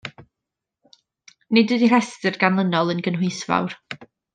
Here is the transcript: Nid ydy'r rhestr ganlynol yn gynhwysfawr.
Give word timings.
Nid 1.57 1.75
ydy'r 1.75 1.87
rhestr 1.95 2.41
ganlynol 2.47 2.91
yn 2.97 3.07
gynhwysfawr. 3.11 3.81